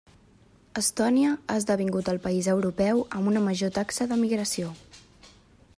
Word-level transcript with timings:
Estònia 0.79 1.33
ha 1.33 1.57
esdevingut 1.61 2.09
el 2.13 2.19
país 2.23 2.49
europeu 2.55 3.03
amb 3.19 3.33
una 3.33 3.45
major 3.49 3.75
taxa 3.79 4.09
d'emigració. 4.13 4.73